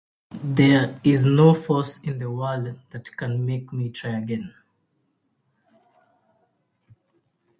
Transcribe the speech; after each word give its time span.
There 0.43 0.99
is 1.03 1.27
no 1.27 1.53
force 1.53 2.03
in 2.03 2.17
the 2.17 2.31
world 2.31 2.79
that 2.89 3.15
can 3.17 3.45
make 3.45 3.71
me 3.71 3.91
try 3.91 4.17
again. 4.17 4.55